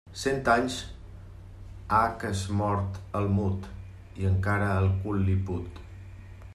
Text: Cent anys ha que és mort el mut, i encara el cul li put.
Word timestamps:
Cent 0.19 0.39
anys 0.51 0.77
ha 1.97 2.01
que 2.23 2.31
és 2.37 2.41
mort 2.61 2.97
el 3.21 3.29
mut, 3.37 3.69
i 4.23 4.29
encara 4.31 4.71
el 4.83 4.91
cul 5.05 5.25
li 5.31 5.41
put. 5.51 5.83